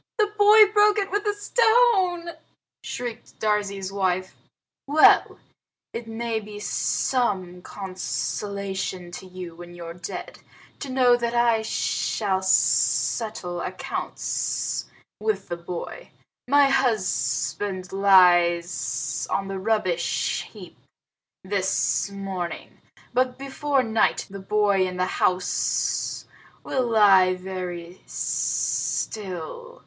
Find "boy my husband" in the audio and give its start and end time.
15.57-17.91